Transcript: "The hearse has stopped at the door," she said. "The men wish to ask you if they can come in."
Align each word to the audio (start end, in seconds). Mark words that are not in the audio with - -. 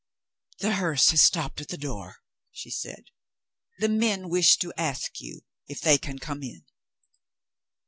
"The 0.61 0.77
hearse 0.77 1.11
has 1.11 1.21
stopped 1.21 1.61
at 1.61 1.67
the 1.67 1.77
door," 1.77 2.21
she 2.51 2.71
said. 2.71 3.05
"The 3.77 3.87
men 3.87 4.29
wish 4.29 4.57
to 4.57 4.73
ask 4.75 5.21
you 5.21 5.41
if 5.67 5.79
they 5.79 5.99
can 5.99 6.17
come 6.17 6.41
in." 6.41 6.65